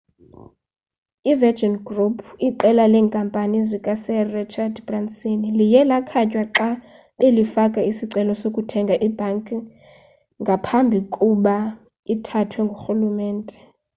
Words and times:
i-virgin 1.31 1.73
group 1.87 2.15
iqela 2.47 2.83
leenkampani 2.93 3.57
zika-sir 3.69 4.25
rachard 4.37 4.75
branson 4.87 5.41
liye 5.57 5.81
lakhatywa 5.91 6.43
xa 6.55 6.69
belifaka 7.17 7.79
isicelo 7.91 8.33
sokuthenga 8.41 8.95
ibhanki 9.07 9.57
ngaphambi 10.41 10.97
kkuba 11.05 11.55
ithathwe 12.13 12.59
ngurhulumente 12.65 13.55